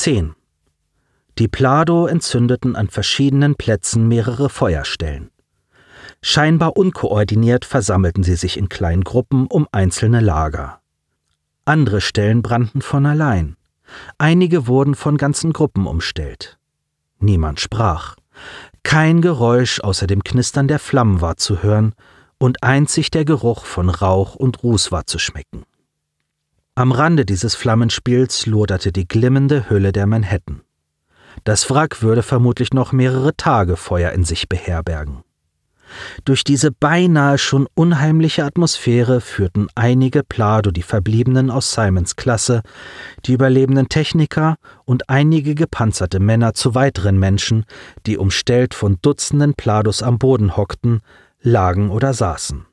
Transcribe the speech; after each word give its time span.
10. 0.00 0.34
Die 1.38 1.46
Plado 1.46 2.06
entzündeten 2.06 2.74
an 2.74 2.88
verschiedenen 2.88 3.54
Plätzen 3.56 4.08
mehrere 4.08 4.48
Feuerstellen. 4.48 5.30
Scheinbar 6.22 6.78
unkoordiniert 6.78 7.66
versammelten 7.66 8.22
sie 8.22 8.36
sich 8.36 8.56
in 8.56 8.70
kleinen 8.70 9.04
Gruppen 9.04 9.46
um 9.46 9.68
einzelne 9.72 10.20
Lager. 10.20 10.80
Andere 11.66 12.00
Stellen 12.00 12.40
brannten 12.40 12.80
von 12.80 13.04
allein. 13.04 13.58
Einige 14.16 14.66
wurden 14.66 14.94
von 14.94 15.18
ganzen 15.18 15.52
Gruppen 15.52 15.86
umstellt. 15.86 16.58
Niemand 17.18 17.60
sprach. 17.60 18.16
Kein 18.82 19.20
Geräusch 19.20 19.80
außer 19.80 20.06
dem 20.06 20.24
Knistern 20.24 20.66
der 20.66 20.78
Flammen 20.78 21.20
war 21.20 21.36
zu 21.36 21.62
hören, 21.62 21.92
und 22.38 22.62
einzig 22.62 23.10
der 23.10 23.26
Geruch 23.26 23.66
von 23.66 23.90
Rauch 23.90 24.34
und 24.34 24.62
Ruß 24.62 24.92
war 24.92 25.06
zu 25.06 25.18
schmecken. 25.18 25.66
Am 26.80 26.92
Rande 26.92 27.26
dieses 27.26 27.54
Flammenspiels 27.56 28.46
loderte 28.46 28.90
die 28.90 29.06
glimmende 29.06 29.68
Hülle 29.68 29.92
der 29.92 30.06
Manhattan. 30.06 30.62
Das 31.44 31.68
Wrack 31.68 32.00
würde 32.00 32.22
vermutlich 32.22 32.72
noch 32.72 32.92
mehrere 32.92 33.36
Tage 33.36 33.76
Feuer 33.76 34.12
in 34.12 34.24
sich 34.24 34.48
beherbergen. 34.48 35.22
Durch 36.24 36.42
diese 36.42 36.72
beinahe 36.72 37.36
schon 37.36 37.68
unheimliche 37.74 38.46
Atmosphäre 38.46 39.20
führten 39.20 39.68
einige 39.74 40.22
Plado 40.22 40.70
die 40.70 40.80
Verbliebenen 40.80 41.50
aus 41.50 41.74
Simons 41.74 42.16
Klasse, 42.16 42.62
die 43.26 43.34
überlebenden 43.34 43.90
Techniker 43.90 44.56
und 44.86 45.10
einige 45.10 45.54
gepanzerte 45.54 46.18
Männer 46.18 46.54
zu 46.54 46.74
weiteren 46.74 47.18
Menschen, 47.18 47.66
die 48.06 48.16
umstellt 48.16 48.72
von 48.72 48.96
Dutzenden 49.02 49.52
Plados 49.52 50.02
am 50.02 50.18
Boden 50.18 50.56
hockten, 50.56 51.02
lagen 51.42 51.90
oder 51.90 52.14
saßen. 52.14 52.69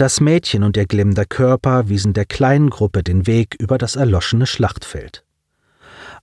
Das 0.00 0.18
Mädchen 0.18 0.62
und 0.62 0.78
ihr 0.78 0.86
glimmender 0.86 1.26
Körper 1.26 1.90
wiesen 1.90 2.14
der 2.14 2.24
kleinen 2.24 2.70
Gruppe 2.70 3.02
den 3.02 3.26
Weg 3.26 3.54
über 3.58 3.76
das 3.76 3.96
erloschene 3.96 4.46
Schlachtfeld. 4.46 5.26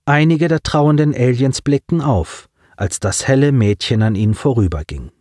Einige 0.04 0.48
der 0.48 0.64
trauernden 0.64 1.14
Aliens 1.14 1.62
blickten 1.62 2.00
auf, 2.00 2.48
als 2.76 2.98
das 2.98 3.28
helle 3.28 3.52
Mädchen 3.52 4.02
an 4.02 4.16
ihnen 4.16 4.34
vorüberging. 4.34 5.12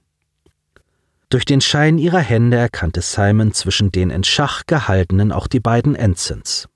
Durch 1.30 1.45
den 1.45 1.61
Schein 1.61 1.99
ihrer 1.99 2.17
Hände 2.17 2.58
erkannte 2.58 3.02
Simon 3.02 3.53
zwischen 3.53 3.91
den 3.91 4.09
in 4.09 4.23
Schach 4.23 4.64
gehaltenen 4.66 5.31
auch 5.31 5.45
die 5.45 5.59
beiden 5.59 5.94
Ensigns. 5.94 6.67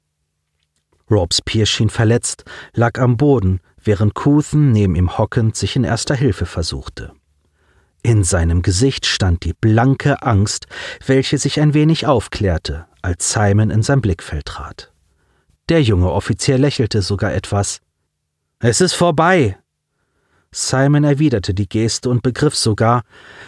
Robespierre 1.09 1.65
schien 1.65 1.89
verletzt, 1.89 2.43
lag 2.75 2.99
am 2.99 3.17
Boden, 3.17 3.59
während 3.83 4.13
Couthen 4.13 4.71
neben 4.71 4.93
ihm 4.93 5.17
hockend 5.17 5.55
sich 5.55 5.75
in 5.75 5.83
erster 5.83 6.13
Hilfe 6.13 6.45
versuchte. 6.45 7.13
In 8.03 8.23
seinem 8.23 8.61
Gesicht 8.61 9.05
stand 9.05 9.43
die 9.43 9.53
blanke 9.53 10.21
Angst, 10.23 10.67
welche 11.05 11.37
sich 11.37 11.59
ein 11.59 11.73
wenig 11.73 12.07
aufklärte, 12.07 12.87
als 13.01 13.31
Simon 13.31 13.69
in 13.69 13.83
sein 13.83 14.01
Blickfeld 14.01 14.45
trat. 14.45 14.91
Der 15.69 15.81
junge 15.81 16.11
Offizier 16.11 16.57
lächelte 16.57 17.01
sogar 17.01 17.33
etwas. 17.33 17.79
Es 18.59 18.81
ist 18.81 18.93
vorbei, 18.93 19.57
Simon 20.53 21.05
erwiderte 21.05 21.53
die 21.53 21.69
Geste 21.69 22.09
und 22.09 22.23
begriff 22.23 22.55
sogar, 22.55 23.03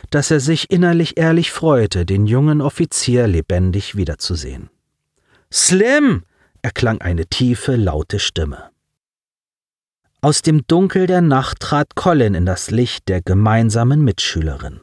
dass 0.09 0.31
er 0.31 0.39
sich 0.39 0.71
innerlich 0.71 1.17
ehrlich 1.17 1.51
freute, 1.51 2.05
den 2.05 2.27
jungen 2.27 2.61
Offizier 2.61 3.27
lebendig 3.27 3.95
wiederzusehen. 3.95 4.69
Slim! 5.51 6.23
erklang 6.61 7.01
eine 7.01 7.25
tiefe, 7.25 7.75
laute 7.75 8.19
Stimme. 8.19 8.69
Aus 10.23 10.41
dem 10.41 10.65
Dunkel 10.67 11.05
der 11.05 11.19
Nacht 11.19 11.59
trat 11.59 11.95
Colin 11.95 12.33
in 12.33 12.45
das 12.45 12.71
Licht 12.71 13.09
der 13.09 13.21
gemeinsamen 13.21 14.01
Mitschülerin. 14.05 14.79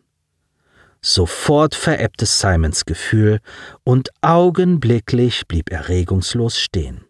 Sofort 1.00 1.74
verebbte 1.74 2.27
Simons 2.27 2.84
Gefühl, 2.84 3.41
und 3.82 4.10
augenblicklich 4.20 5.48
blieb 5.48 5.72
er 5.72 5.88
regungslos 5.88 6.60
stehen. 6.60 7.06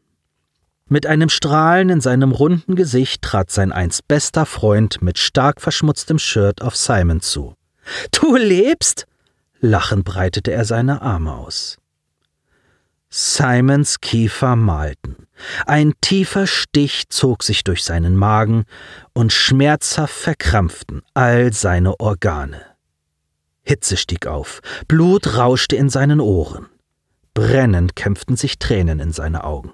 Mit 0.86 1.06
einem 1.06 1.28
Strahlen 1.28 1.88
in 1.88 2.00
seinem 2.00 2.30
runden 2.30 2.76
Gesicht 2.76 3.20
trat 3.22 3.50
sein 3.50 3.72
einst 3.72 4.06
bester 4.06 4.46
Freund 4.46 5.02
mit 5.02 5.18
stark 5.18 5.60
verschmutztem 5.60 6.20
Shirt 6.20 6.62
auf 6.62 6.76
Simon 6.76 7.20
zu. 7.20 7.56
Du 8.12 8.36
lebst? 8.36 9.08
Lachend 9.58 10.04
breitete 10.04 10.52
er 10.52 10.64
seine 10.64 11.02
Arme 11.02 11.34
aus. 11.34 11.79
Simons 13.12 14.00
Kiefer 14.00 14.54
malten. 14.54 15.26
Ein 15.66 15.94
tiefer 16.00 16.46
Stich 16.46 17.08
zog 17.08 17.42
sich 17.42 17.64
durch 17.64 17.82
seinen 17.82 18.14
Magen 18.14 18.66
und 19.12 19.32
schmerzhaft 19.32 20.14
verkrampften 20.14 21.02
all 21.12 21.52
seine 21.52 21.98
Organe. 21.98 22.62
Hitze 23.62 23.96
stieg 23.96 24.28
auf, 24.28 24.60
Blut 24.86 25.36
rauschte 25.36 25.74
in 25.74 25.88
seinen 25.88 26.20
Ohren. 26.20 26.66
Brennend 27.34 27.96
kämpften 27.96 28.36
sich 28.36 28.60
Tränen 28.60 29.00
in 29.00 29.10
seine 29.10 29.42
Augen. 29.42 29.72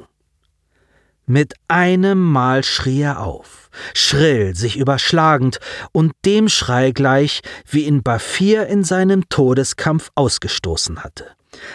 Mit 1.26 1.54
einem 1.68 2.22
Mal 2.22 2.64
schrie 2.64 3.02
er 3.02 3.20
auf, 3.20 3.68
schrill, 3.92 4.54
sich 4.54 4.78
überschlagend 4.78 5.58
und 5.92 6.12
dem 6.24 6.48
Schrei 6.48 6.92
gleich, 6.92 7.42
wie 7.68 7.84
ihn 7.84 8.02
Bafir 8.02 8.66
in 8.68 8.82
seinem 8.82 9.28
Todeskampf 9.28 10.10
ausgestoßen 10.14 11.04
hatte. 11.04 11.26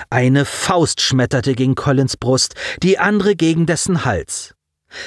Eine 0.10 0.46
Faust 0.46 1.02
schmetterte 1.02 1.54
gegen 1.54 1.76
Collins 1.76 2.18
Brust, 2.18 2.56
die 2.84 3.00
andere 3.00 3.36
gegen 3.36 3.66
dessen 3.66 4.06
Hals. 4.06 4.56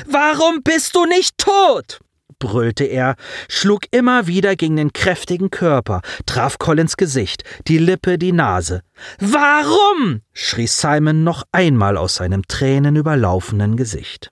Warum 0.06 0.62
bist 0.62 0.94
du 0.94 1.04
nicht 1.04 1.38
tot? 1.38 2.00
brüllte 2.38 2.84
er, 2.84 3.16
schlug 3.48 3.84
immer 3.90 4.26
wieder 4.26 4.56
gegen 4.56 4.76
den 4.76 4.92
kräftigen 4.92 5.50
Körper, 5.50 6.02
traf 6.26 6.58
Collins 6.58 6.96
Gesicht, 6.96 7.44
die 7.68 7.78
Lippe, 7.78 8.18
die 8.18 8.32
Nase. 8.32 8.82
Warum? 9.18 10.20
schrie 10.32 10.66
Simon 10.66 11.24
noch 11.24 11.44
einmal 11.52 11.96
aus 11.96 12.16
seinem 12.16 12.42
tränenüberlaufenden 12.46 13.76
Gesicht. 13.76 14.30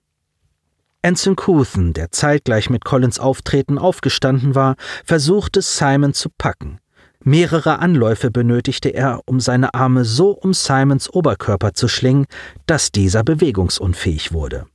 Anson 1.01 1.35
Couthen, 1.35 1.93
der 1.93 2.11
zeitgleich 2.11 2.69
mit 2.69 2.85
Collins 2.85 3.19
Auftreten 3.19 3.77
aufgestanden 3.77 4.55
war, 4.55 4.75
versuchte 5.03 5.61
Simon 5.61 6.13
zu 6.13 6.29
packen. 6.29 6.79
Mehrere 7.23 7.79
Anläufe 7.79 8.31
benötigte 8.31 8.89
er, 8.89 9.21
um 9.25 9.39
seine 9.39 9.73
Arme 9.73 10.03
so 10.03 10.31
um 10.31 10.53
Simons 10.53 11.09
Oberkörper 11.09 11.73
zu 11.73 11.87
schlingen, 11.87 12.25
dass 12.65 12.91
dieser 12.91 13.23
bewegungsunfähig 13.23 14.33
wurde. 14.33 14.65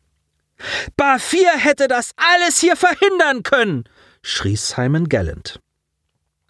Bafir 0.96 1.50
hätte 1.56 1.88
das 1.88 2.12
alles 2.16 2.58
hier 2.58 2.76
verhindern 2.76 3.42
können, 3.42 3.84
schrie 4.22 4.56
Simon 4.56 5.08
Gallant. 5.08 5.60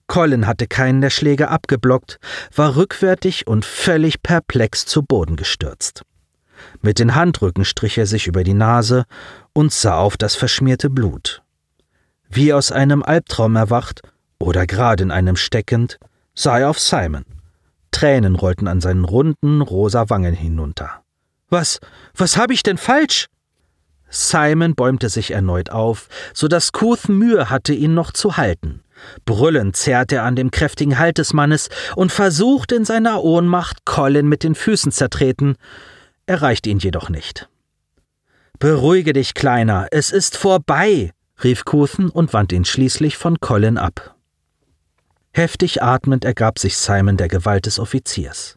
Colin 0.07 0.47
hatte 0.47 0.67
keinen 0.67 1.03
der 1.03 1.11
Schläge 1.11 1.49
abgeblockt, 1.49 2.19
war 2.55 2.77
rückwärtig 2.77 3.47
und 3.47 3.67
völlig 3.67 4.23
perplex 4.23 4.87
zu 4.87 5.03
Boden 5.03 5.37
gestürzt. 5.37 6.03
Mit 6.81 6.99
den 6.99 7.15
Handrücken 7.15 7.65
strich 7.65 7.99
er 7.99 8.07
sich 8.07 8.27
über 8.27 8.45
die 8.45 8.55
Nase 8.55 9.05
und 9.53 9.73
sah 9.73 9.99
auf 9.99 10.17
das 10.17 10.35
verschmierte 10.35 10.89
Blut. 10.89 11.43
Wie 12.31 12.53
aus 12.53 12.73
einem 12.73 13.03
Albtraum 13.03 13.57
erwacht 13.57 14.01
oder 14.41 14.67
gerade 14.67 15.03
in 15.03 15.11
einem 15.11 15.37
steckend, 15.37 15.99
sah 16.35 16.59
er 16.59 16.71
auf 16.71 16.79
Simon. 16.79 17.25
Tränen 17.91 18.37
rollten 18.37 18.69
an 18.69 18.81
seinen 18.81 19.05
runden, 19.05 19.61
rosa 19.61 20.09
Wangen 20.11 20.35
hinunter. 20.35 21.03
Was, 21.49 21.81
was 22.15 22.37
hab 22.37 22.51
ich 22.51 22.63
denn 22.63 22.79
falsch? 22.79 23.27
Simon 24.11 24.75
bäumte 24.75 25.09
sich 25.09 25.33
erneut 25.33 25.71
auf, 25.71 26.09
so 26.33 26.49
dass 26.49 26.73
Kuth 26.73 27.09
Mühe 27.09 27.51
hatte, 27.51 27.75
ihn 27.75 27.95
noch 27.95 28.13
zu 28.13 28.37
halten. 28.37 28.83
Brüllend 29.25 29.77
zerrte 29.77 30.17
er 30.17 30.25
an 30.25 30.37
dem 30.37 30.51
kräftigen 30.51 30.99
Halt 30.99 31.19
des 31.19 31.33
Mannes 31.33 31.69
und 31.95 32.11
versuchte 32.11 32.75
in 32.75 32.85
seiner 32.85 33.23
Ohnmacht 33.23 33.85
Colin 33.85 34.29
mit 34.29 34.43
den 34.43 34.55
Füßen 34.55 34.93
zertreten, 34.93 35.57
erreichte 36.27 36.71
ihn 36.71 36.79
jedoch 36.79 37.09
nicht. 37.09 37.49
Beruhige 38.59 39.13
dich, 39.13 39.35
Kleiner, 39.35 39.87
es 39.91 40.11
ist 40.11 40.37
vorbei, 40.37 41.13
rief 41.45 41.65
Couthen 41.65 42.09
und 42.09 42.33
wandte 42.33 42.57
ihn 42.57 42.65
schließlich 42.65 43.17
von 43.17 43.41
Colin 43.41 43.79
ab. 43.79 44.18
Heftig 45.39 45.85
atmend 45.85 46.25
ergab 46.25 46.59
sich 46.59 46.77
Simon 46.77 47.17
der 47.17 47.29
Gewalt 47.29 47.67
des 47.67 47.79
Offiziers. 47.79 48.57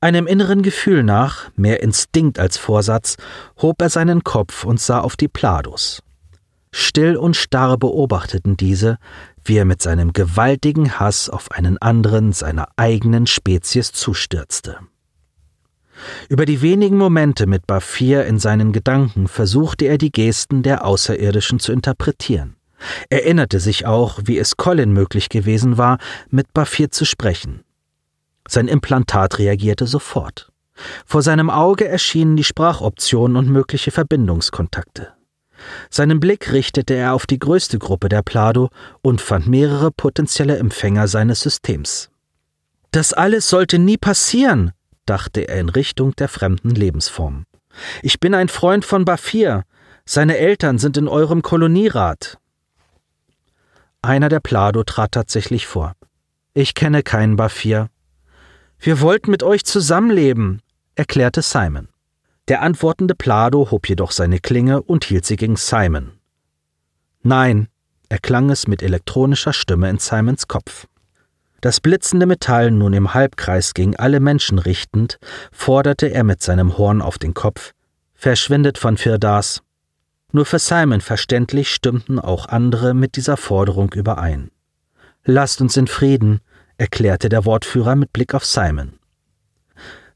Einem 0.00 0.26
inneren 0.26 0.62
Gefühl 0.62 1.02
nach, 1.02 1.50
mehr 1.54 1.82
Instinkt 1.82 2.38
als 2.38 2.56
Vorsatz, 2.56 3.16
hob 3.60 3.82
er 3.82 3.90
seinen 3.90 4.24
Kopf 4.24 4.64
und 4.64 4.80
sah 4.80 5.00
auf 5.00 5.16
die 5.16 5.28
Plados. 5.28 6.02
Still 6.72 7.18
und 7.18 7.36
starr 7.36 7.76
beobachteten 7.76 8.56
diese, 8.56 8.96
wie 9.44 9.58
er 9.58 9.66
mit 9.66 9.82
seinem 9.82 10.14
gewaltigen 10.14 10.98
Hass 10.98 11.28
auf 11.28 11.50
einen 11.50 11.76
anderen 11.76 12.32
seiner 12.32 12.68
eigenen 12.76 13.26
Spezies 13.26 13.92
zustürzte. 13.92 14.78
Über 16.30 16.46
die 16.46 16.62
wenigen 16.62 16.96
Momente 16.96 17.46
mit 17.46 17.66
Bafir 17.66 18.24
in 18.24 18.38
seinen 18.38 18.72
Gedanken 18.72 19.28
versuchte 19.28 19.84
er 19.84 19.98
die 19.98 20.10
Gesten 20.10 20.62
der 20.62 20.86
Außerirdischen 20.86 21.58
zu 21.58 21.70
interpretieren. 21.70 22.56
Erinnerte 23.10 23.60
sich 23.60 23.86
auch, 23.86 24.20
wie 24.24 24.38
es 24.38 24.56
Colin 24.56 24.92
möglich 24.92 25.28
gewesen 25.28 25.78
war, 25.78 25.98
mit 26.30 26.52
Bafir 26.52 26.90
zu 26.90 27.04
sprechen. 27.04 27.64
Sein 28.48 28.68
Implantat 28.68 29.38
reagierte 29.38 29.86
sofort. 29.86 30.50
Vor 31.06 31.22
seinem 31.22 31.50
Auge 31.50 31.86
erschienen 31.86 32.36
die 32.36 32.44
Sprachoptionen 32.44 33.36
und 33.36 33.48
mögliche 33.48 33.90
Verbindungskontakte. 33.90 35.12
Seinen 35.88 36.20
Blick 36.20 36.52
richtete 36.52 36.94
er 36.94 37.14
auf 37.14 37.26
die 37.26 37.38
größte 37.38 37.78
Gruppe 37.78 38.08
der 38.08 38.22
Plado 38.22 38.70
und 39.02 39.20
fand 39.20 39.46
mehrere 39.46 39.90
potenzielle 39.90 40.58
Empfänger 40.58 41.08
seines 41.08 41.40
Systems. 41.40 42.10
Das 42.90 43.12
alles 43.12 43.48
sollte 43.48 43.78
nie 43.78 43.96
passieren, 43.96 44.72
dachte 45.06 45.48
er 45.48 45.60
in 45.60 45.68
Richtung 45.68 46.14
der 46.16 46.28
fremden 46.28 46.70
Lebensform. 46.70 47.44
Ich 48.02 48.20
bin 48.20 48.34
ein 48.34 48.48
Freund 48.48 48.84
von 48.84 49.04
Bafir. 49.04 49.64
Seine 50.04 50.36
Eltern 50.38 50.78
sind 50.78 50.96
in 50.96 51.08
eurem 51.08 51.42
Kolonierat. 51.42 52.38
Einer 54.04 54.28
der 54.28 54.40
Plado 54.40 54.82
trat 54.82 55.12
tatsächlich 55.12 55.66
vor. 55.66 55.94
Ich 56.52 56.74
kenne 56.74 57.02
keinen 57.02 57.36
Bafir. 57.36 57.88
Wir 58.78 59.00
wollten 59.00 59.30
mit 59.30 59.42
euch 59.42 59.64
zusammenleben, 59.64 60.60
erklärte 60.94 61.40
Simon. 61.40 61.88
Der 62.48 62.60
antwortende 62.60 63.14
Plado 63.14 63.70
hob 63.70 63.88
jedoch 63.88 64.10
seine 64.10 64.40
Klinge 64.40 64.82
und 64.82 65.04
hielt 65.04 65.24
sie 65.24 65.36
gegen 65.36 65.56
Simon. 65.56 66.12
Nein, 67.22 67.68
erklang 68.10 68.50
es 68.50 68.66
mit 68.66 68.82
elektronischer 68.82 69.54
Stimme 69.54 69.88
in 69.88 69.98
Simons 69.98 70.48
Kopf. 70.48 70.86
Das 71.62 71.80
blitzende 71.80 72.26
Metall 72.26 72.72
nun 72.72 72.92
im 72.92 73.14
Halbkreis 73.14 73.72
gegen 73.72 73.96
alle 73.96 74.20
Menschen 74.20 74.58
richtend, 74.58 75.18
forderte 75.50 76.08
er 76.08 76.24
mit 76.24 76.42
seinem 76.42 76.76
Horn 76.76 77.00
auf 77.00 77.16
den 77.16 77.32
Kopf 77.32 77.72
Verschwindet 78.12 78.76
von 78.76 78.98
Firdas. 78.98 79.63
Nur 80.34 80.46
für 80.46 80.58
Simon 80.58 81.00
verständlich 81.00 81.72
stimmten 81.72 82.18
auch 82.18 82.46
andere 82.46 82.92
mit 82.92 83.14
dieser 83.14 83.36
Forderung 83.36 83.92
überein. 83.92 84.50
Lasst 85.24 85.60
uns 85.60 85.76
in 85.76 85.86
Frieden, 85.86 86.40
erklärte 86.76 87.28
der 87.28 87.44
Wortführer 87.44 87.94
mit 87.94 88.12
Blick 88.12 88.34
auf 88.34 88.44
Simon. 88.44 88.98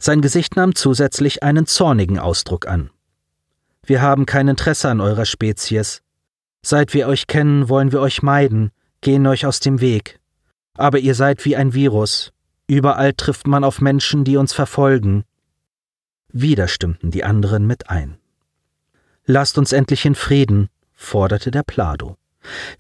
Sein 0.01 0.21
Gesicht 0.21 0.57
nahm 0.57 0.75
zusätzlich 0.75 1.45
einen 1.45 1.67
zornigen 1.67 2.19
Ausdruck 2.19 2.67
an. 2.67 2.91
Wir 3.87 4.03
haben 4.03 4.27
kein 4.27 4.49
Interesse 4.49 4.89
an 4.89 5.01
eurer 5.01 5.25
Spezies. 5.25 6.03
Seit 6.63 6.95
wir 6.95 7.07
euch 7.07 7.29
kennen, 7.29 7.69
wollen 7.69 7.93
wir 7.93 8.01
euch 8.01 8.21
meiden, 8.21 8.73
gehen 9.03 9.25
euch 9.25 9.47
aus 9.47 9.61
dem 9.61 9.81
Weg. 9.81 10.19
Aber 10.75 10.99
ihr 10.99 11.15
seid 11.15 11.45
wie 11.45 11.55
ein 11.55 11.75
Virus. 11.75 12.33
Überall 12.67 13.13
trifft 13.13 13.47
man 13.47 13.63
auf 13.63 13.81
Menschen, 13.81 14.25
die 14.25 14.37
uns 14.37 14.53
verfolgen. 14.53 15.23
Wieder 16.33 16.67
stimmten 16.67 17.13
die 17.13 17.23
anderen 17.23 17.69
mit 17.69 17.89
ein. 17.89 18.18
Lasst 19.31 19.59
uns 19.59 19.73
endlich 19.73 20.07
in 20.07 20.15
Frieden, 20.15 20.71
forderte 20.95 21.51
der 21.51 21.63
Plado. 21.63 22.17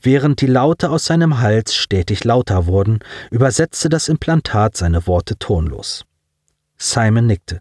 Während 0.01 0.41
die 0.41 0.47
Laute 0.47 0.89
aus 0.89 1.05
seinem 1.05 1.41
Hals 1.41 1.75
stetig 1.75 2.25
lauter 2.25 2.65
wurden, 2.65 3.01
übersetzte 3.31 3.91
das 3.91 4.09
Implantat 4.09 4.75
seine 4.75 5.07
Worte 5.07 5.39
tonlos. 5.39 6.07
Simon 6.79 7.27
nickte. 7.27 7.61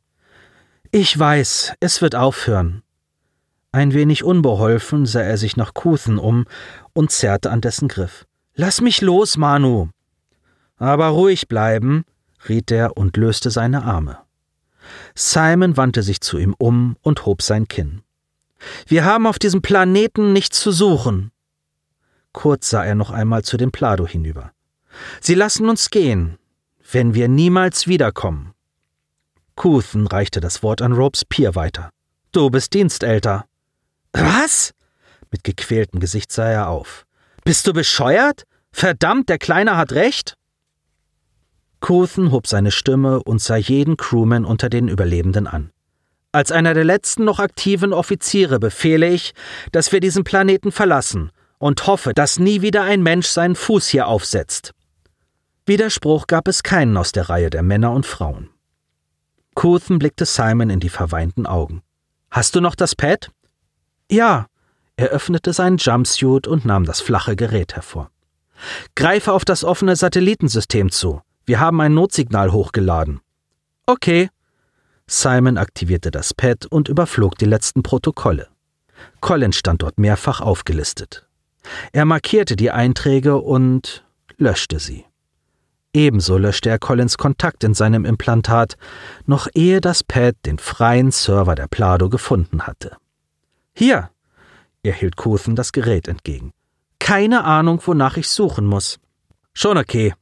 Ich 0.90 1.20
weiß, 1.20 1.74
es 1.82 2.02
wird 2.02 2.16
aufhören. 2.16 2.82
Ein 3.74 3.94
wenig 3.94 4.24
unbeholfen 4.24 5.06
sah 5.06 5.20
er 5.20 5.38
sich 5.38 5.58
nach 5.58 5.74
Kuthen 5.74 6.18
um 6.18 6.46
und 6.94 7.12
zerrte 7.12 7.52
an 7.52 7.60
dessen 7.60 7.90
Griff. 7.90 8.26
Lass 8.56 8.80
mich 8.80 9.02
los, 9.02 9.36
Manu. 9.36 9.90
Aber 10.78 11.08
ruhig 11.08 11.50
bleiben, 11.50 12.06
riet 12.48 12.72
er 12.72 12.96
und 12.96 13.18
löste 13.18 13.52
seine 13.52 13.84
Arme. 13.84 14.20
Simon 15.14 15.76
wandte 15.76 16.04
sich 16.04 16.22
zu 16.22 16.38
ihm 16.38 16.56
um 16.58 16.96
und 17.02 17.26
hob 17.26 17.42
sein 17.42 17.68
Kinn. 17.68 18.02
Wir 18.88 19.06
haben 19.06 19.28
auf 19.28 19.40
diesem 19.40 19.62
Planeten 19.62 20.34
nichts 20.34 20.60
zu 20.60 20.72
suchen. 20.72 21.32
Kurz 22.34 22.70
sah 22.70 22.84
er 22.84 22.96
noch 22.96 23.12
einmal 23.12 23.44
zu 23.44 23.58
dem 23.58 23.72
Plado 23.72 24.06
hinüber. 24.08 24.52
Sie 25.22 25.36
lassen 25.36 25.70
uns 25.70 25.90
gehen, 25.90 26.38
wenn 26.92 27.14
wir 27.14 27.28
niemals 27.28 27.88
wiederkommen. 27.88 28.54
Kuthen 29.56 30.08
reichte 30.08 30.40
das 30.40 30.62
Wort 30.64 30.82
an 30.82 30.94
Robespierre 30.94 31.56
weiter. 31.56 31.90
Du 32.32 32.50
bist 32.50 32.74
Dienstälter. 32.74 33.46
Was? 34.14 34.74
Mit 35.32 35.44
gequältem 35.44 36.00
Gesicht 36.00 36.32
sah 36.32 36.48
er 36.48 36.70
auf. 36.70 37.06
Bist 37.44 37.66
du 37.68 37.74
bescheuert? 37.74 38.44
Verdammt, 38.72 39.30
der 39.30 39.40
Kleine 39.40 39.76
hat 39.76 39.94
recht. 39.94 40.36
Kuthen 41.80 42.32
hob 42.32 42.48
seine 42.48 42.72
Stimme 42.72 43.24
und 43.24 43.42
sah 43.42 43.56
jeden 43.56 43.98
Crewman 43.98 44.46
unter 44.46 44.70
den 44.70 44.88
Überlebenden 44.88 45.48
an. 45.48 45.72
Als 46.32 46.52
einer 46.52 46.74
der 46.74 46.84
letzten 46.84 47.24
noch 47.24 47.40
aktiven 47.40 47.94
Offiziere 47.94 48.60
befehle 48.60 49.08
ich, 49.10 49.34
dass 49.72 49.92
wir 49.92 50.00
diesen 50.00 50.24
Planeten 50.24 50.72
verlassen 50.72 51.32
und 51.58 51.88
hoffe, 51.88 52.14
dass 52.14 52.40
nie 52.40 52.62
wieder 52.62 52.84
ein 52.84 53.02
Mensch 53.02 53.28
seinen 53.28 53.56
Fuß 53.56 53.88
hier 53.88 54.08
aufsetzt. 54.08 54.74
Widerspruch 55.66 56.28
gab 56.28 56.48
es 56.48 56.64
keinen 56.64 56.96
aus 56.98 57.12
der 57.12 57.30
Reihe 57.30 57.50
der 57.50 57.64
Männer 57.64 57.92
und 57.92 58.06
Frauen. 58.06 58.50
Kuthen 59.56 60.00
blickte 60.00 60.26
Simon 60.26 60.70
in 60.70 60.80
die 60.80 60.90
verweinten 60.90 61.46
Augen. 61.46 61.82
Hast 62.30 62.56
du 62.56 62.62
noch 62.62 62.76
das 62.76 62.96
Pad? 62.96 63.32
Ja. 64.10 64.48
Er 64.98 65.10
öffnete 65.10 65.54
seinen 65.54 65.78
Jumpsuit 65.78 66.48
und 66.48 66.66
nahm 66.66 66.86
das 66.86 67.02
flache 67.02 67.36
Gerät 67.36 67.76
hervor. 67.76 68.10
Greife 68.96 69.34
auf 69.34 69.46
das 69.46 69.64
offene 69.64 69.96
Satellitensystem 69.96 70.92
zu. 70.92 71.22
Wir 71.46 71.60
haben 71.60 71.80
ein 71.82 71.94
Notsignal 71.94 72.52
hochgeladen. 72.52 73.22
Okay. 73.86 74.30
Simon 75.10 75.58
aktivierte 75.58 76.12
das 76.12 76.34
Pad 76.34 76.66
und 76.66 76.90
überflog 76.90 77.38
die 77.38 77.46
letzten 77.46 77.82
Protokolle. 77.82 78.48
Colin 79.22 79.54
stand 79.54 79.82
dort 79.82 79.98
mehrfach 79.98 80.42
aufgelistet. 80.42 81.26
Er 81.92 82.06
markierte 82.06 82.56
die 82.56 82.72
Einträge 82.72 83.38
und 83.38 84.06
löschte 84.38 84.80
sie. 84.80 85.06
Ebenso 85.94 86.38
löschte 86.38 86.70
er 86.70 86.80
Collins 86.80 87.18
Kontakt 87.18 87.64
in 87.64 87.74
seinem 87.74 88.06
Implantat, 88.06 88.78
noch 89.26 89.48
ehe 89.54 89.82
das 89.82 90.04
Pad 90.04 90.36
den 90.46 90.60
freien 90.60 91.12
Server 91.12 91.56
der 91.56 91.68
Plado 91.68 92.10
gefunden 92.10 92.68
hatte. 92.68 92.98
Hier! 93.74 94.10
Er 94.84 94.94
hielt 94.94 95.16
Kuthen 95.16 95.56
das 95.56 95.72
Gerät 95.72 96.08
entgegen. 96.08 96.52
Keine 97.00 97.44
Ahnung, 97.46 97.82
wonach 97.86 98.18
ich 98.18 98.30
suchen 98.30 98.66
muss. 98.66 99.00
Schon 99.54 99.78
okay, 99.78 100.14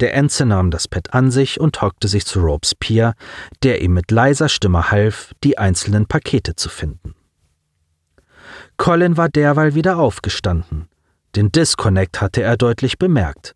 der 0.00 0.14
Enze 0.14 0.46
nahm 0.46 0.70
das 0.70 0.88
Pad 0.88 1.14
an 1.14 1.30
sich 1.30 1.60
und 1.60 1.80
hockte 1.82 2.08
sich 2.08 2.26
zu 2.26 2.40
Robespierre, 2.40 3.14
der 3.62 3.82
ihm 3.82 3.94
mit 3.94 4.10
leiser 4.10 4.48
Stimme 4.48 4.90
half, 4.90 5.32
die 5.42 5.58
einzelnen 5.58 6.06
Pakete 6.06 6.56
zu 6.56 6.68
finden. 6.68 7.14
Colin 8.76 9.16
war 9.16 9.28
derweil 9.28 9.74
wieder 9.74 9.98
aufgestanden. 9.98 10.88
Den 11.36 11.50
Disconnect 11.52 12.20
hatte 12.20 12.42
er 12.42 12.56
deutlich 12.56 12.98
bemerkt. 12.98 13.54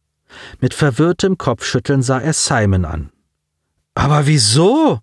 Mit 0.60 0.74
verwirrtem 0.74 1.38
Kopfschütteln 1.38 2.02
sah 2.02 2.20
er 2.20 2.32
Simon 2.32 2.84
an. 2.84 3.10
Aber 3.94 4.26
wieso? 4.26 5.00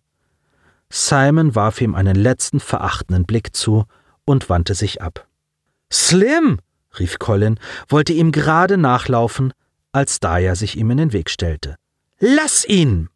Simon 0.89 1.55
warf 1.55 1.81
ihm 1.81 1.95
einen 1.95 2.15
letzten 2.15 2.59
verachtenden 2.59 3.25
Blick 3.25 3.55
zu 3.55 3.85
und 4.23 4.49
wandte 4.49 4.75
sich 4.75 5.01
ab. 5.01 5.27
Slim! 5.91 6.59
rief 6.99 7.19
Colin, 7.19 7.59
wollte 7.89 8.13
ihm 8.13 8.31
gerade 8.31 8.77
nachlaufen, 8.77 9.51
als 9.95 10.19
Daya 10.19 10.56
sich 10.56 10.77
ihm 10.77 10.92
in 10.92 10.97
den 10.97 11.13
Weg 11.13 11.30
stellte. 11.30 11.75
Lass 12.19 12.65
ihn! 12.65 13.09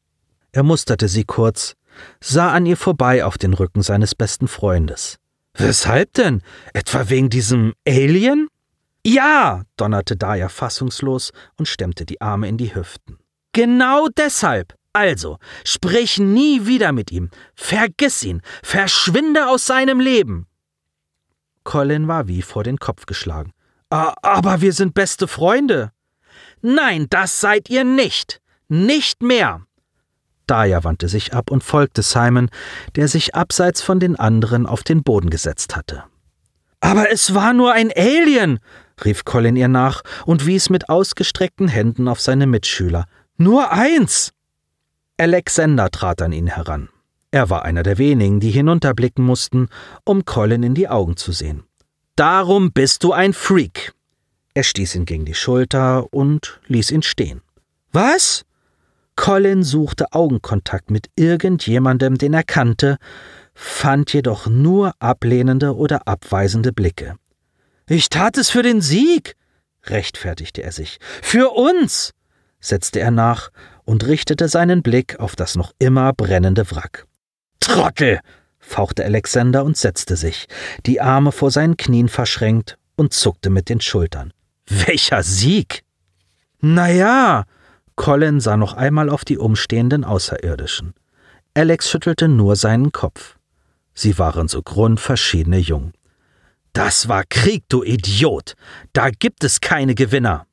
Er 0.51 0.63
musterte 0.63 1.07
sie 1.07 1.25
kurz, 1.25 1.75
sah 2.21 2.51
an 2.51 2.65
ihr 2.65 2.77
vorbei 2.77 3.25
auf 3.25 3.37
den 3.37 3.53
Rücken 3.53 3.81
seines 3.81 4.15
besten 4.15 4.47
Freundes. 4.47 5.17
Weshalb 5.53 6.13
denn? 6.13 6.41
Etwa 6.73 7.09
wegen 7.09 7.29
diesem 7.29 7.73
Alien? 7.87 8.47
Ja, 9.05 9.63
donnerte 9.77 10.15
Daya 10.15 10.49
fassungslos 10.49 11.31
und 11.57 11.67
stemmte 11.67 12.05
die 12.05 12.21
Arme 12.21 12.47
in 12.47 12.57
die 12.57 12.73
Hüften. 12.73 13.17
Genau 13.53 14.07
deshalb. 14.07 14.75
Also, 14.93 15.37
sprich 15.63 16.17
nie 16.17 16.65
wieder 16.65 16.91
mit 16.91 17.11
ihm. 17.11 17.29
Vergiss 17.55 18.23
ihn. 18.23 18.41
Verschwinde 18.63 19.47
aus 19.47 19.65
seinem 19.65 19.99
Leben. 19.99 20.47
Colin 21.63 22.07
war 22.07 22.27
wie 22.27 22.41
vor 22.41 22.63
den 22.63 22.77
Kopf 22.77 23.05
geschlagen. 23.05 23.51
Aber 23.89 24.61
wir 24.61 24.73
sind 24.73 24.93
beste 24.93 25.27
Freunde. 25.27 25.91
Nein, 26.61 27.07
das 27.09 27.39
seid 27.39 27.69
ihr 27.69 27.83
nicht. 27.83 28.41
Nicht 28.67 29.23
mehr. 29.23 29.61
Daya 30.47 30.83
wandte 30.83 31.07
sich 31.07 31.33
ab 31.33 31.51
und 31.51 31.63
folgte 31.63 32.01
Simon, 32.01 32.49
der 32.95 33.07
sich 33.07 33.35
abseits 33.35 33.81
von 33.81 33.99
den 33.99 34.15
anderen 34.15 34.65
auf 34.65 34.83
den 34.83 35.03
Boden 35.03 35.29
gesetzt 35.29 35.75
hatte. 35.75 36.03
Aber 36.81 37.11
es 37.11 37.33
war 37.33 37.53
nur 37.53 37.73
ein 37.73 37.91
Alien, 37.95 38.59
rief 39.03 39.25
Colin 39.25 39.55
ihr 39.55 39.67
nach 39.67 40.01
und 40.25 40.45
wies 40.45 40.69
mit 40.69 40.89
ausgestreckten 40.89 41.67
Händen 41.67 42.07
auf 42.07 42.19
seine 42.21 42.47
Mitschüler. 42.47 43.05
Nur 43.37 43.71
eins. 43.71 44.33
Alexander 45.17 45.91
trat 45.91 46.21
an 46.21 46.31
ihn 46.31 46.47
heran. 46.47 46.89
Er 47.31 47.49
war 47.49 47.63
einer 47.63 47.83
der 47.83 47.97
wenigen, 47.97 48.39
die 48.39 48.49
hinunterblicken 48.49 49.23
mussten, 49.23 49.67
um 50.03 50.25
Colin 50.25 50.63
in 50.63 50.73
die 50.73 50.87
Augen 50.87 51.15
zu 51.15 51.31
sehen. 51.31 51.63
Darum 52.15 52.71
bist 52.71 53.03
du 53.03 53.13
ein 53.13 53.33
Freak. 53.33 53.93
Er 54.53 54.63
stieß 54.63 54.95
ihn 54.95 55.05
gegen 55.05 55.25
die 55.25 55.35
Schulter 55.35 56.11
und 56.11 56.59
ließ 56.67 56.91
ihn 56.91 57.03
stehen. 57.03 57.41
Was? 57.91 58.45
Colin 59.15 59.63
suchte 59.63 60.13
Augenkontakt 60.13 60.91
mit 60.91 61.09
irgendjemandem, 61.15 62.17
den 62.17 62.33
er 62.33 62.43
kannte, 62.43 62.97
fand 63.53 64.13
jedoch 64.13 64.47
nur 64.47 64.93
ablehnende 64.99 65.75
oder 65.75 66.07
abweisende 66.07 66.71
Blicke. 66.71 67.15
Ich 67.87 68.09
tat 68.09 68.37
es 68.37 68.49
für 68.49 68.63
den 68.63 68.81
Sieg, 68.81 69.35
rechtfertigte 69.83 70.63
er 70.63 70.71
sich. 70.71 70.99
Für 71.21 71.49
uns, 71.49 72.13
setzte 72.59 72.99
er 72.99 73.11
nach 73.11 73.49
und 73.83 74.05
richtete 74.05 74.47
seinen 74.47 74.83
Blick 74.83 75.19
auf 75.19 75.35
das 75.35 75.55
noch 75.55 75.73
immer 75.79 76.13
brennende 76.13 76.69
Wrack. 76.71 77.05
Trottel! 77.59 78.19
fauchte 78.59 79.03
Alexander 79.03 79.63
und 79.63 79.77
setzte 79.77 80.15
sich, 80.15 80.47
die 80.85 81.01
Arme 81.01 81.31
vor 81.31 81.49
seinen 81.49 81.77
Knien 81.77 82.07
verschränkt 82.07 82.77
und 82.95 83.13
zuckte 83.13 83.49
mit 83.49 83.69
den 83.69 83.81
Schultern. 83.81 84.33
Welcher 84.69 85.23
Sieg! 85.23 85.83
Na 86.61 86.89
ja, 86.89 87.45
Colin 87.95 88.39
sah 88.39 88.55
noch 88.55 88.73
einmal 88.73 89.09
auf 89.09 89.25
die 89.25 89.37
umstehenden 89.37 90.03
Außerirdischen. 90.03 90.93
Alex 91.53 91.89
schüttelte 91.89 92.27
nur 92.27 92.55
seinen 92.55 92.91
Kopf. 92.91 93.37
Sie 93.93 94.17
waren 94.17 94.47
so 94.47 94.61
grundverschiedene 94.61 95.57
jung. 95.57 95.91
Das 96.71 97.09
war 97.09 97.23
Krieg, 97.27 97.63
du 97.67 97.83
Idiot. 97.83 98.53
Da 98.93 99.09
gibt 99.09 99.43
es 99.43 99.59
keine 99.59 99.95
Gewinner. 99.95 100.45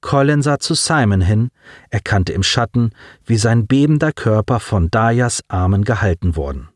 Colin 0.00 0.42
sah 0.42 0.58
zu 0.58 0.74
Simon 0.74 1.22
hin, 1.22 1.50
erkannte 1.88 2.34
im 2.34 2.42
Schatten, 2.42 2.90
wie 3.24 3.38
sein 3.38 3.66
bebender 3.66 4.12
Körper 4.12 4.60
von 4.60 4.90
Dayas 4.90 5.42
Armen 5.48 5.82
gehalten 5.82 6.36
worden. 6.36 6.68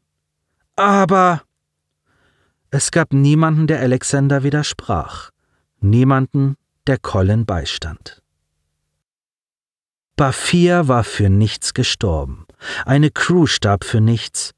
Aber. 0.77 1.43
Es 2.71 2.91
gab 2.91 3.13
niemanden, 3.13 3.67
der 3.67 3.81
Alexander 3.81 4.43
widersprach, 4.43 5.31
niemanden, 5.81 6.57
der 6.87 6.99
Colin 6.99 7.47
beistand. 7.47 8.23
Bafir 10.17 10.89
war 10.89 11.05
für 11.05 11.29
nichts 11.29 11.75
gestorben, 11.75 12.47
eine 12.85 13.11
Crew 13.11 13.47
starb 13.47 13.85
für 13.85 14.01
nichts, 14.01 14.53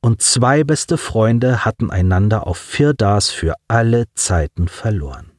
und 0.00 0.22
zwei 0.22 0.62
beste 0.62 0.98
Freunde 0.98 1.64
hatten 1.64 1.90
einander 1.90 2.46
auf 2.46 2.58
Firdas 2.58 3.30
für 3.30 3.54
alle 3.66 4.04
Zeiten 4.14 4.68
verloren. 4.68 5.32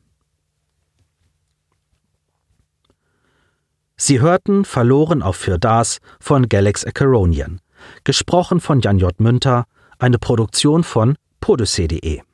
Sie 3.96 4.20
hörten 4.22 4.66
Verloren 4.66 5.24
auf 5.24 5.38
Firdas 5.38 6.00
von 6.20 6.50
Galax 6.50 6.86
Acaronian, 6.86 7.62
gesprochen 8.04 8.60
von 8.60 8.80
Jan 8.82 9.00
J. 9.00 9.20
Münter, 9.20 9.66
eine 9.98 10.20
Produktion 10.20 10.84
von 10.84 11.18
podyssee.de. 11.40 12.27